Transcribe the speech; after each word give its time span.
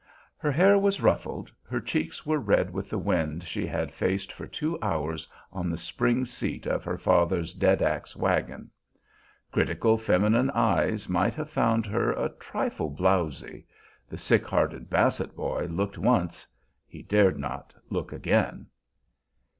Her 0.37 0.51
hair 0.51 0.79
was 0.79 0.99
ruffled, 0.99 1.51
her 1.69 1.79
cheeks 1.79 2.25
were 2.25 2.39
red, 2.39 2.71
with 2.73 2.89
the 2.89 2.97
wind 2.97 3.43
she 3.43 3.67
had 3.67 3.93
faced 3.93 4.31
for 4.31 4.47
two 4.47 4.79
hours 4.81 5.27
on 5.51 5.69
the 5.69 5.77
spring 5.77 6.25
seat 6.25 6.65
of 6.65 6.83
her 6.83 6.97
father's 6.97 7.53
"dead 7.53 7.83
axe" 7.83 8.15
wagon. 8.15 8.71
Critical 9.51 9.99
feminine 9.99 10.49
eyes 10.55 11.07
might 11.07 11.35
have 11.35 11.51
found 11.51 11.85
her 11.85 12.11
a 12.13 12.29
trifle 12.39 12.89
blowzy; 12.89 13.67
the 14.09 14.17
sick 14.17 14.43
hearted 14.47 14.89
Basset 14.89 15.35
boy 15.35 15.67
looked 15.69 15.99
once, 15.99 16.47
he 16.87 17.03
dared 17.03 17.37
not 17.37 17.71
look 17.91 18.11
again. 18.11 18.65